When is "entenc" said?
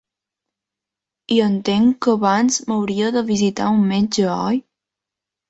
1.47-1.99